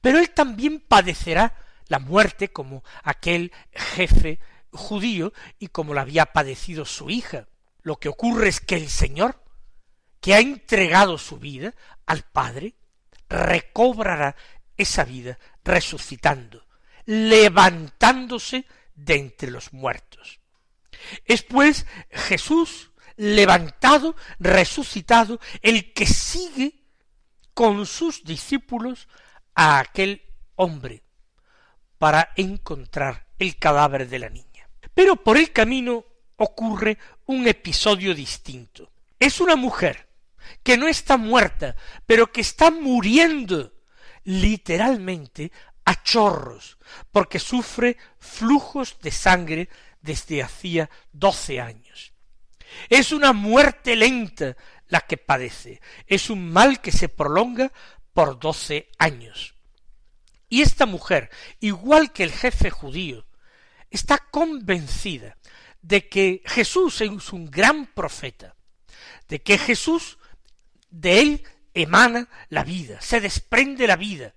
pero 0.00 0.18
él 0.18 0.30
también 0.30 0.80
padecerá 0.80 1.56
la 1.88 1.98
muerte 1.98 2.48
como 2.48 2.82
aquel 3.02 3.52
jefe 3.72 4.38
judío 4.70 5.32
y 5.58 5.68
como 5.68 5.94
la 5.94 6.02
había 6.02 6.26
padecido 6.26 6.84
su 6.84 7.10
hija. 7.10 7.48
Lo 7.82 7.96
que 7.96 8.08
ocurre 8.08 8.48
es 8.48 8.60
que 8.60 8.76
el 8.76 8.88
Señor, 8.88 9.42
que 10.20 10.34
ha 10.34 10.40
entregado 10.40 11.18
su 11.18 11.38
vida 11.38 11.74
al 12.06 12.22
Padre, 12.22 12.74
recobrará 13.28 14.36
esa 14.76 15.04
vida 15.04 15.38
resucitando, 15.62 16.66
levantándose 17.04 18.66
de 18.94 19.16
entre 19.16 19.50
los 19.50 19.72
muertos. 19.72 20.40
Es 21.24 21.42
pues 21.42 21.86
Jesús 22.10 22.90
levantado, 23.16 24.16
resucitado, 24.38 25.40
el 25.62 25.92
que 25.92 26.06
sigue 26.06 26.84
con 27.52 27.86
sus 27.86 28.24
discípulos 28.24 29.08
a 29.54 29.78
aquel 29.78 30.22
hombre 30.56 31.02
para 31.98 32.30
encontrar 32.36 33.28
el 33.38 33.56
cadáver 33.56 34.08
de 34.08 34.18
la 34.18 34.28
niña. 34.28 34.68
Pero 34.94 35.16
por 35.16 35.36
el 35.36 35.52
camino 35.52 36.04
ocurre 36.36 36.98
un 37.26 37.46
episodio 37.46 38.14
distinto. 38.14 38.90
Es 39.18 39.40
una 39.40 39.56
mujer 39.56 40.08
que 40.62 40.76
no 40.76 40.88
está 40.88 41.16
muerta, 41.16 41.76
pero 42.06 42.30
que 42.30 42.40
está 42.40 42.70
muriendo 42.70 43.72
literalmente 44.24 45.52
a 45.84 46.02
chorros, 46.02 46.78
porque 47.12 47.38
sufre 47.38 47.96
flujos 48.18 48.98
de 49.00 49.10
sangre 49.10 49.68
desde 50.00 50.42
hacía 50.42 50.90
doce 51.12 51.60
años. 51.60 52.13
Es 52.88 53.12
una 53.12 53.32
muerte 53.32 53.96
lenta 53.96 54.56
la 54.88 55.00
que 55.00 55.16
padece, 55.16 55.80
es 56.06 56.30
un 56.30 56.50
mal 56.52 56.80
que 56.80 56.92
se 56.92 57.08
prolonga 57.08 57.72
por 58.12 58.38
doce 58.38 58.88
años. 58.98 59.54
Y 60.48 60.62
esta 60.62 60.86
mujer, 60.86 61.30
igual 61.60 62.12
que 62.12 62.22
el 62.22 62.32
jefe 62.32 62.70
judío, 62.70 63.26
está 63.90 64.18
convencida 64.18 65.36
de 65.82 66.08
que 66.08 66.42
Jesús 66.46 67.00
es 67.00 67.32
un 67.32 67.50
gran 67.50 67.86
profeta, 67.86 68.54
de 69.28 69.42
que 69.42 69.58
Jesús 69.58 70.18
de 70.90 71.20
él 71.20 71.42
emana 71.74 72.28
la 72.48 72.64
vida, 72.64 73.00
se 73.00 73.20
desprende 73.20 73.86
la 73.86 73.96
vida, 73.96 74.34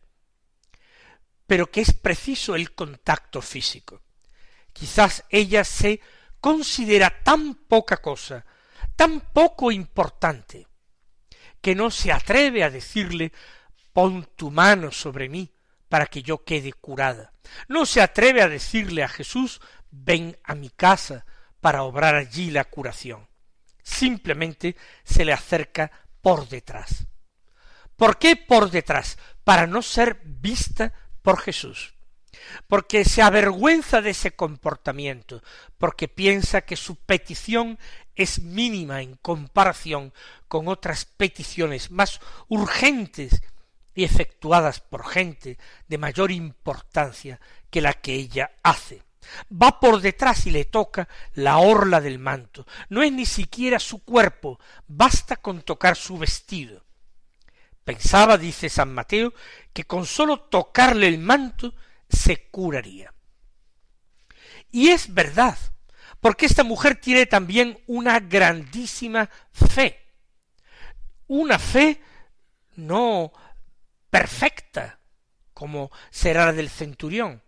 pero 1.45 1.71
que 1.71 1.81
es 1.81 1.93
preciso 1.93 2.55
el 2.55 2.73
contacto 2.73 3.41
físico. 3.41 4.01
Quizás 4.73 5.23
ella 5.29 5.63
se 5.63 6.01
considera 6.47 7.09
tan 7.09 7.55
poca 7.55 7.97
cosa, 7.97 8.45
tan 8.95 9.19
poco 9.19 9.69
importante, 9.69 10.65
que 11.59 11.75
no 11.75 11.91
se 11.91 12.09
atreve 12.13 12.63
a 12.63 12.69
decirle 12.69 13.33
pon 13.91 14.23
tu 14.37 14.49
mano 14.49 14.93
sobre 14.93 15.27
mí 15.27 15.51
para 15.89 16.05
que 16.05 16.23
yo 16.23 16.45
quede 16.45 16.71
curada. 16.71 17.33
No 17.67 17.85
se 17.85 17.99
atreve 17.99 18.41
a 18.41 18.47
decirle 18.47 19.03
a 19.03 19.09
Jesús 19.09 19.59
ven 19.91 20.37
a 20.41 20.55
mi 20.55 20.69
casa 20.69 21.25
para 21.59 21.83
obrar 21.83 22.15
allí 22.15 22.49
la 22.49 22.63
curación. 22.63 23.27
Simplemente 23.83 24.77
se 25.03 25.25
le 25.25 25.33
acerca 25.33 25.91
por 26.21 26.47
detrás. 26.47 27.07
¿Por 27.97 28.17
qué 28.17 28.37
por 28.37 28.71
detrás? 28.71 29.17
Para 29.43 29.67
no 29.67 29.81
ser 29.81 30.21
vista 30.23 30.93
por 31.21 31.41
Jesús. 31.41 31.96
Porque 32.67 33.05
se 33.05 33.21
avergüenza 33.21 34.01
de 34.01 34.11
ese 34.11 34.31
comportamiento, 34.31 35.41
porque 35.77 36.07
piensa 36.07 36.61
que 36.61 36.75
su 36.75 36.95
petición 36.95 37.77
es 38.15 38.39
mínima 38.39 39.01
en 39.01 39.15
comparación 39.15 40.13
con 40.47 40.67
otras 40.67 41.05
peticiones 41.05 41.91
más 41.91 42.19
urgentes 42.47 43.41
y 43.93 44.03
efectuadas 44.03 44.79
por 44.79 45.07
gente 45.07 45.57
de 45.87 45.97
mayor 45.97 46.31
importancia 46.31 47.39
que 47.69 47.81
la 47.81 47.93
que 47.93 48.13
ella 48.13 48.51
hace. 48.63 49.03
Va 49.51 49.79
por 49.79 50.01
detrás 50.01 50.45
y 50.45 50.51
le 50.51 50.65
toca 50.65 51.07
la 51.33 51.57
orla 51.57 51.99
del 52.01 52.19
manto. 52.19 52.65
No 52.89 53.03
es 53.03 53.11
ni 53.11 53.25
siquiera 53.25 53.79
su 53.79 54.03
cuerpo, 54.03 54.59
basta 54.87 55.35
con 55.37 55.61
tocar 55.61 55.95
su 55.95 56.17
vestido. 56.17 56.85
Pensaba, 57.83 58.37
dice 58.37 58.69
San 58.69 58.93
Mateo, 58.93 59.33
que 59.73 59.85
con 59.85 60.05
sólo 60.05 60.41
tocarle 60.41 61.07
el 61.07 61.19
manto 61.19 61.73
se 62.09 62.49
curaría. 62.49 63.13
Y 64.71 64.89
es 64.89 65.13
verdad, 65.13 65.57
porque 66.19 66.45
esta 66.45 66.63
mujer 66.63 66.99
tiene 66.99 67.25
también 67.25 67.81
una 67.87 68.19
grandísima 68.19 69.29
fe, 69.51 69.99
una 71.27 71.59
fe 71.59 72.01
no 72.75 73.31
perfecta, 74.09 74.99
como 75.53 75.91
será 76.09 76.45
la 76.45 76.53
del 76.53 76.69
centurión, 76.69 77.41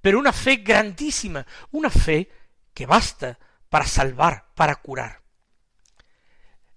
pero 0.00 0.18
una 0.18 0.32
fe 0.32 0.56
grandísima, 0.56 1.46
una 1.70 1.90
fe 1.90 2.30
que 2.74 2.86
basta 2.86 3.38
para 3.68 3.86
salvar, 3.86 4.52
para 4.54 4.76
curar. 4.76 5.22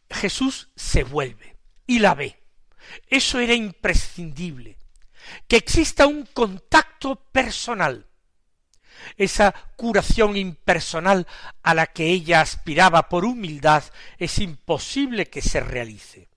Jesús 0.10 0.70
se 0.76 1.04
vuelve 1.04 1.58
y 1.88 2.00
la 2.00 2.14
ve. 2.14 2.42
Eso 3.10 3.40
era 3.40 3.54
imprescindible, 3.54 4.78
que 5.48 5.58
exista 5.58 6.08
un 6.08 6.26
contacto 6.26 7.16
personal. 7.16 8.08
Esa 9.18 9.54
curación 9.76 10.36
impersonal 10.36 11.28
a 11.62 11.74
la 11.74 11.88
que 11.88 12.08
ella 12.08 12.42
aspiraba 12.42 13.10
por 13.10 13.26
humildad 13.26 13.84
es 14.18 14.40
imposible 14.40 15.30
que 15.30 15.42
se 15.42 15.60
realice. 15.60 16.30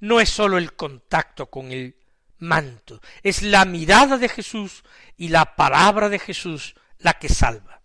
No 0.00 0.20
es 0.20 0.28
sólo 0.28 0.58
el 0.58 0.74
contacto 0.74 1.46
con 1.46 1.72
el 1.72 1.96
manto, 2.38 3.00
es 3.22 3.42
la 3.42 3.64
mirada 3.64 4.18
de 4.18 4.28
Jesús 4.28 4.82
y 5.16 5.28
la 5.28 5.56
palabra 5.56 6.08
de 6.08 6.18
Jesús 6.18 6.74
la 6.98 7.14
que 7.14 7.28
salva. 7.28 7.82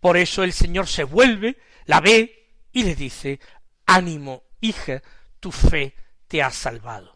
Por 0.00 0.16
eso 0.16 0.42
el 0.42 0.52
Señor 0.52 0.88
se 0.88 1.04
vuelve, 1.04 1.58
la 1.86 2.00
ve 2.00 2.50
y 2.72 2.82
le 2.82 2.94
dice, 2.94 3.40
ánimo, 3.86 4.42
hija, 4.60 5.02
tu 5.38 5.52
fe 5.52 5.94
te 6.26 6.42
ha 6.42 6.50
salvado. 6.50 7.11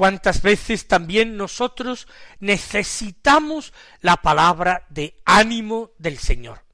¿Cuántas 0.00 0.40
veces 0.40 0.88
también 0.88 1.36
nosotros 1.36 2.08
necesitamos 2.38 3.74
la 4.00 4.16
palabra 4.16 4.86
de 4.88 5.20
ánimo 5.26 5.90
del 5.98 6.16
Señor? 6.16 6.64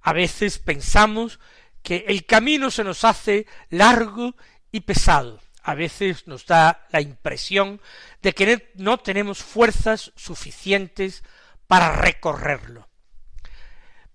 A 0.00 0.12
veces 0.12 0.58
pensamos 0.58 1.38
que 1.84 2.06
el 2.08 2.26
camino 2.26 2.72
se 2.72 2.82
nos 2.82 3.04
hace 3.04 3.46
largo 3.70 4.34
y 4.72 4.80
pesado. 4.80 5.40
A 5.62 5.74
veces 5.74 6.26
nos 6.26 6.44
da 6.44 6.88
la 6.90 7.00
impresión 7.00 7.80
de 8.20 8.32
que 8.32 8.72
no 8.74 8.98
tenemos 8.98 9.38
fuerzas 9.38 10.10
suficientes 10.16 11.22
para 11.68 11.92
recorrerlo. 11.92 12.88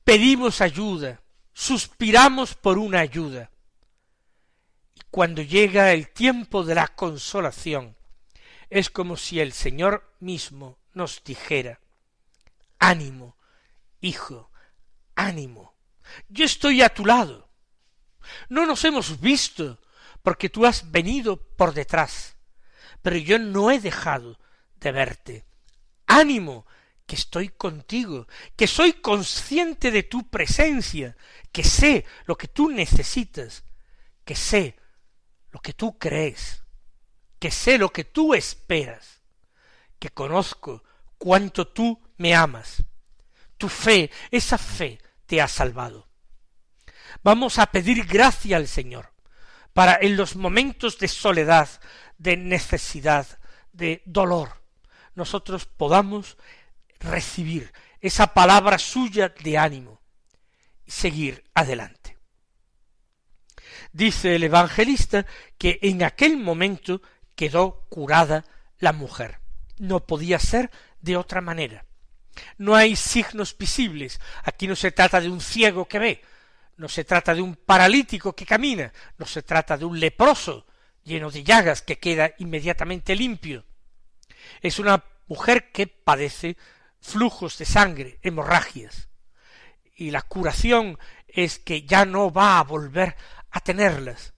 Pedimos 0.04 0.60
ayuda, 0.60 1.22
suspiramos 1.54 2.54
por 2.54 2.80
una 2.80 3.00
ayuda. 3.00 3.50
Y 4.94 5.04
cuando 5.10 5.42
llega 5.42 5.94
el 5.94 6.10
tiempo 6.10 6.66
de 6.66 6.76
la 6.76 6.90
consolación, 6.90 7.96
es 8.70 8.90
como 8.90 9.18
si 9.18 9.40
el 9.40 9.54
Señor 9.54 10.16
mismo 10.20 10.78
nos 10.94 11.24
dijera, 11.24 11.80
ánimo, 12.78 13.36
hijo, 14.02 14.52
ánimo, 15.16 15.76
yo 16.28 16.46
estoy 16.46 16.82
a 16.82 16.90
tu 16.90 17.06
lado. 17.06 17.50
No 18.48 18.66
nos 18.66 18.84
hemos 18.86 19.20
visto 19.20 19.80
porque 20.22 20.50
tú 20.50 20.66
has 20.66 20.92
venido 20.92 21.38
por 21.38 21.74
detrás, 21.74 22.36
pero 23.02 23.18
yo 23.18 23.40
no 23.40 23.72
he 23.72 23.80
dejado 23.80 24.40
de 24.76 24.92
verte. 24.92 25.46
Ánimo, 26.06 26.66
que 27.06 27.16
estoy 27.16 27.50
contigo, 27.50 28.28
que 28.56 28.68
soy 28.68 28.94
consciente 28.94 29.90
de 29.90 30.04
tu 30.04 30.30
presencia, 30.30 31.18
que 31.52 31.64
sé 31.64 32.06
lo 32.26 32.38
que 32.38 32.48
tú 32.48 32.70
necesitas, 32.70 33.64
que 34.24 34.36
sé 34.36 34.76
lo 35.52 35.60
que 35.60 35.74
tú 35.74 35.98
crees 35.98 36.64
que 37.40 37.52
sé 37.52 37.78
lo 37.78 37.92
que 37.92 38.04
tú 38.04 38.34
esperas, 38.34 39.22
que 39.98 40.10
conozco 40.10 40.84
cuánto 41.18 41.68
tú 41.68 42.02
me 42.18 42.36
amas. 42.36 42.84
Tu 43.58 43.70
fe, 43.70 44.12
esa 44.32 44.58
fe 44.58 45.00
te 45.26 45.42
ha 45.42 45.48
salvado. 45.48 46.08
Vamos 47.24 47.58
a 47.60 47.68
pedir 47.68 48.06
gracia 48.06 48.58
al 48.58 48.68
Señor 48.68 49.12
para 49.74 49.98
en 50.02 50.18
los 50.18 50.36
momentos 50.36 50.98
de 51.00 51.08
soledad, 51.08 51.70
de 52.18 52.36
necesidad, 52.38 53.28
de 53.72 54.02
dolor, 54.06 54.60
nosotros 55.16 55.66
podamos 55.66 56.38
recibir 57.00 57.72
esa 58.02 58.34
palabra 58.34 58.78
suya 58.78 59.30
de 59.30 59.58
ánimo, 59.58 60.02
y 60.86 60.92
seguir 60.92 61.44
adelante. 61.54 62.18
Dice 63.92 64.36
el 64.36 64.44
evangelista 64.44 65.26
que 65.58 65.80
en 65.82 66.04
aquel 66.04 66.38
momento 66.38 67.02
quedó 67.40 67.86
curada 67.88 68.44
la 68.80 68.92
mujer. 68.92 69.40
No 69.78 70.06
podía 70.06 70.40
ser 70.40 70.70
de 71.00 71.16
otra 71.16 71.40
manera. 71.40 71.86
No 72.58 72.76
hay 72.76 72.98
signos 72.98 73.58
visibles. 73.58 74.20
Aquí 74.44 74.68
no 74.68 74.76
se 74.76 74.92
trata 74.92 75.22
de 75.22 75.30
un 75.30 75.40
ciego 75.40 75.88
que 75.88 76.00
ve, 76.00 76.22
no 76.76 76.90
se 76.90 77.06
trata 77.06 77.34
de 77.34 77.42
un 77.42 77.56
paralítico 77.56 78.36
que 78.36 78.46
camina, 78.46 78.92
no 79.18 79.26
se 79.26 79.42
trata 79.42 79.78
de 79.78 79.86
un 79.86 80.02
leproso 80.02 80.66
lleno 81.06 81.32
de 81.32 81.46
llagas 81.46 81.82
que 81.82 81.98
queda 81.98 82.34
inmediatamente 82.40 83.16
limpio. 83.16 83.64
Es 84.60 84.78
una 84.78 85.02
mujer 85.28 85.72
que 85.72 85.88
padece 85.88 86.58
flujos 87.00 87.58
de 87.58 87.64
sangre, 87.64 88.20
hemorragias. 88.22 89.08
Y 89.96 90.12
la 90.12 90.24
curación 90.24 91.00
es 91.26 91.58
que 91.58 91.84
ya 91.84 92.04
no 92.04 92.34
va 92.34 92.60
a 92.60 92.64
volver 92.64 93.16
a 93.50 93.62
tenerlas. 93.62 94.34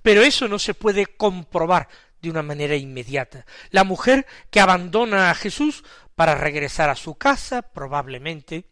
Pero 0.00 0.22
eso 0.22 0.48
no 0.48 0.58
se 0.58 0.72
puede 0.72 1.04
comprobar 1.04 1.88
de 2.24 2.30
una 2.30 2.42
manera 2.42 2.74
inmediata. 2.74 3.46
La 3.70 3.84
mujer 3.84 4.26
que 4.50 4.60
abandona 4.60 5.30
a 5.30 5.34
Jesús 5.34 5.84
para 6.14 6.34
regresar 6.34 6.90
a 6.90 6.96
su 6.96 7.16
casa, 7.16 7.62
probablemente, 7.62 8.70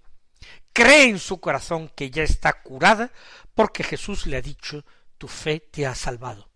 cree 0.72 1.04
en 1.04 1.18
su 1.18 1.38
corazón 1.38 1.90
que 1.94 2.10
ya 2.10 2.22
está 2.22 2.62
curada 2.62 3.12
porque 3.54 3.84
Jesús 3.84 4.26
le 4.26 4.38
ha 4.38 4.42
dicho 4.42 4.84
tu 5.18 5.28
fe 5.28 5.60
te 5.60 5.86
ha 5.86 5.94
salvado. 5.94 6.50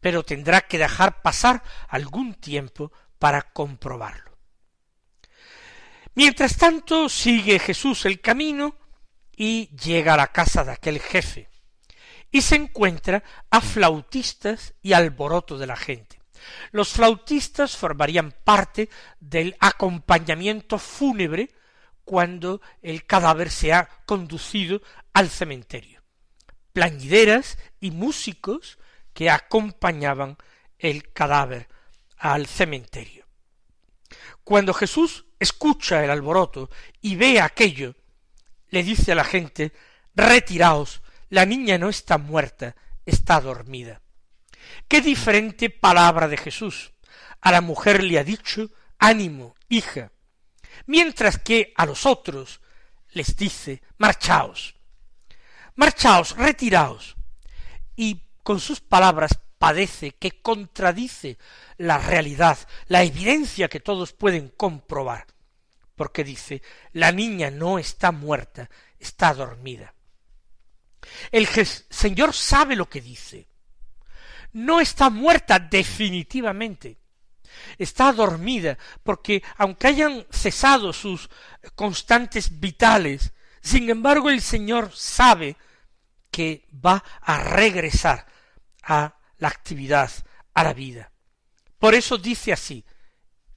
Pero 0.00 0.22
tendrá 0.22 0.62
que 0.62 0.78
dejar 0.78 1.22
pasar 1.22 1.62
algún 1.88 2.34
tiempo 2.34 2.92
para 3.18 3.42
comprobarlo. 3.42 4.38
Mientras 6.14 6.56
tanto 6.56 7.08
sigue 7.08 7.58
Jesús 7.58 8.06
el 8.06 8.20
camino 8.20 8.76
y 9.36 9.68
llega 9.76 10.14
a 10.14 10.16
la 10.16 10.28
casa 10.28 10.64
de 10.64 10.72
aquel 10.72 11.00
jefe 11.00 11.50
y 12.30 12.42
se 12.42 12.56
encuentra 12.56 13.22
a 13.50 13.60
flautistas 13.60 14.74
y 14.82 14.92
alboroto 14.92 15.58
de 15.58 15.66
la 15.66 15.76
gente. 15.76 16.20
Los 16.70 16.90
flautistas 16.90 17.76
formarían 17.76 18.32
parte 18.44 18.88
del 19.20 19.56
acompañamiento 19.60 20.78
fúnebre 20.78 21.50
cuando 22.04 22.60
el 22.82 23.04
cadáver 23.04 23.50
se 23.50 23.72
ha 23.72 23.88
conducido 24.06 24.80
al 25.12 25.28
cementerio. 25.28 26.02
Plañideras 26.72 27.58
y 27.80 27.90
músicos 27.90 28.78
que 29.12 29.30
acompañaban 29.30 30.36
el 30.78 31.12
cadáver 31.12 31.68
al 32.18 32.46
cementerio. 32.46 33.26
Cuando 34.44 34.72
Jesús 34.72 35.24
escucha 35.40 36.04
el 36.04 36.10
alboroto 36.10 36.70
y 37.00 37.16
ve 37.16 37.40
aquello, 37.40 37.94
le 38.68 38.82
dice 38.82 39.12
a 39.12 39.16
la 39.16 39.24
gente 39.24 39.72
retiraos, 40.14 41.02
la 41.28 41.46
niña 41.46 41.78
no 41.78 41.88
está 41.88 42.18
muerta, 42.18 42.76
está 43.04 43.40
dormida. 43.40 44.00
Qué 44.88 45.00
diferente 45.00 45.70
palabra 45.70 46.28
de 46.28 46.36
Jesús. 46.36 46.92
A 47.40 47.52
la 47.52 47.60
mujer 47.60 48.02
le 48.02 48.18
ha 48.18 48.24
dicho 48.24 48.70
ánimo, 48.98 49.54
hija, 49.68 50.12
mientras 50.86 51.38
que 51.38 51.72
a 51.76 51.86
los 51.86 52.06
otros 52.06 52.60
les 53.10 53.36
dice 53.36 53.82
marchaos, 53.98 54.76
marchaos, 55.74 56.36
retiraos. 56.36 57.16
Y 57.94 58.22
con 58.42 58.60
sus 58.60 58.80
palabras 58.80 59.38
padece 59.58 60.12
que 60.12 60.42
contradice 60.42 61.38
la 61.78 61.98
realidad, 61.98 62.58
la 62.86 63.02
evidencia 63.02 63.68
que 63.68 63.80
todos 63.80 64.12
pueden 64.12 64.48
comprobar, 64.48 65.26
porque 65.94 66.24
dice 66.24 66.62
la 66.92 67.12
niña 67.12 67.50
no 67.50 67.78
está 67.78 68.12
muerta, 68.12 68.70
está 68.98 69.32
dormida. 69.34 69.95
El 71.30 71.46
Señor 71.46 72.34
sabe 72.34 72.76
lo 72.76 72.88
que 72.88 73.00
dice. 73.00 73.48
No 74.52 74.80
está 74.80 75.10
muerta 75.10 75.58
definitivamente. 75.58 76.98
Está 77.78 78.12
dormida 78.12 78.78
porque 79.02 79.42
aunque 79.56 79.88
hayan 79.88 80.26
cesado 80.30 80.92
sus 80.92 81.28
constantes 81.74 82.60
vitales, 82.60 83.32
sin 83.60 83.88
embargo 83.90 84.30
el 84.30 84.42
Señor 84.42 84.92
sabe 84.94 85.56
que 86.30 86.66
va 86.72 87.02
a 87.20 87.38
regresar 87.42 88.26
a 88.82 89.16
la 89.38 89.48
actividad, 89.48 90.10
a 90.54 90.64
la 90.64 90.74
vida. 90.74 91.12
Por 91.78 91.94
eso 91.94 92.18
dice 92.18 92.52
así, 92.52 92.84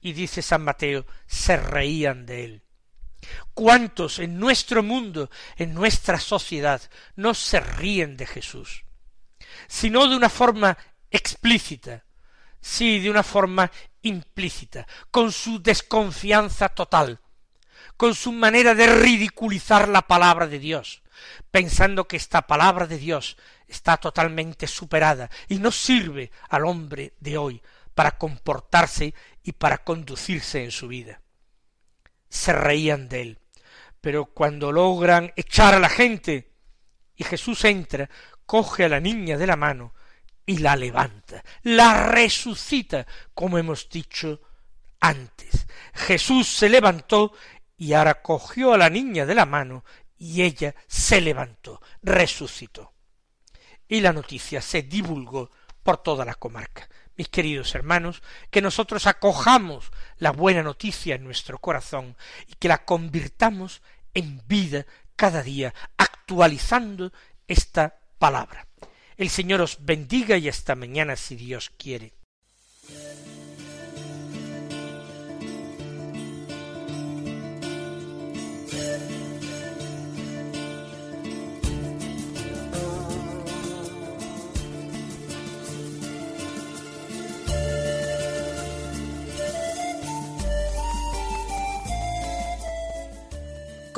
y 0.00 0.12
dice 0.12 0.42
San 0.42 0.62
Mateo, 0.62 1.06
se 1.26 1.56
reían 1.56 2.26
de 2.26 2.44
él. 2.44 2.62
¿Cuántos 3.54 4.18
en 4.18 4.38
nuestro 4.38 4.82
mundo, 4.82 5.30
en 5.56 5.74
nuestra 5.74 6.18
sociedad, 6.18 6.80
no 7.16 7.34
se 7.34 7.60
ríen 7.60 8.16
de 8.16 8.26
Jesús? 8.26 8.84
Sino 9.68 10.06
de 10.08 10.16
una 10.16 10.28
forma 10.28 10.76
explícita, 11.10 12.04
sí, 12.60 13.00
de 13.00 13.10
una 13.10 13.22
forma 13.22 13.70
implícita, 14.02 14.86
con 15.10 15.32
su 15.32 15.62
desconfianza 15.62 16.68
total, 16.68 17.20
con 17.96 18.14
su 18.14 18.32
manera 18.32 18.74
de 18.74 18.86
ridiculizar 18.86 19.88
la 19.88 20.02
palabra 20.02 20.46
de 20.46 20.58
Dios, 20.58 21.02
pensando 21.50 22.08
que 22.08 22.16
esta 22.16 22.46
palabra 22.46 22.86
de 22.86 22.98
Dios 22.98 23.36
está 23.66 23.96
totalmente 23.98 24.66
superada 24.66 25.30
y 25.48 25.58
no 25.58 25.70
sirve 25.70 26.30
al 26.48 26.64
hombre 26.64 27.14
de 27.20 27.36
hoy 27.36 27.62
para 27.94 28.16
comportarse 28.16 29.14
y 29.42 29.52
para 29.52 29.78
conducirse 29.78 30.64
en 30.64 30.70
su 30.70 30.88
vida 30.88 31.20
se 32.30 32.52
reían 32.52 33.08
de 33.08 33.22
él. 33.22 33.38
Pero 34.00 34.26
cuando 34.26 34.72
logran 34.72 35.32
echar 35.36 35.74
a 35.74 35.80
la 35.80 35.90
gente 35.90 36.52
y 37.14 37.24
Jesús 37.24 37.64
entra, 37.66 38.08
coge 38.46 38.84
a 38.84 38.88
la 38.88 39.00
niña 39.00 39.36
de 39.36 39.46
la 39.46 39.56
mano 39.56 39.92
y 40.46 40.58
la 40.58 40.74
levanta, 40.74 41.44
la 41.62 42.06
resucita, 42.06 43.06
como 43.34 43.58
hemos 43.58 43.88
dicho 43.90 44.40
antes. 45.00 45.66
Jesús 45.92 46.48
se 46.48 46.68
levantó 46.68 47.32
y 47.76 47.92
ahora 47.92 48.22
cogió 48.22 48.72
a 48.72 48.78
la 48.78 48.88
niña 48.88 49.26
de 49.26 49.34
la 49.34 49.44
mano 49.44 49.84
y 50.16 50.42
ella 50.42 50.74
se 50.86 51.20
levantó, 51.20 51.82
resucitó. 52.02 52.94
Y 53.86 54.00
la 54.00 54.12
noticia 54.12 54.62
se 54.62 54.82
divulgó 54.82 55.50
por 55.82 55.98
toda 55.98 56.24
la 56.24 56.34
comarca 56.34 56.88
mis 57.20 57.28
queridos 57.28 57.74
hermanos, 57.74 58.22
que 58.50 58.62
nosotros 58.62 59.06
acojamos 59.06 59.92
la 60.16 60.30
buena 60.30 60.62
noticia 60.62 61.16
en 61.16 61.24
nuestro 61.24 61.58
corazón 61.58 62.16
y 62.48 62.54
que 62.54 62.66
la 62.66 62.86
convirtamos 62.86 63.82
en 64.14 64.40
vida 64.48 64.86
cada 65.16 65.42
día, 65.42 65.74
actualizando 65.98 67.12
esta 67.46 68.00
palabra. 68.18 68.66
El 69.18 69.28
Señor 69.28 69.60
os 69.60 69.84
bendiga 69.84 70.38
y 70.38 70.48
hasta 70.48 70.74
mañana 70.74 71.14
si 71.14 71.36
Dios 71.36 71.70
quiere. 71.76 72.14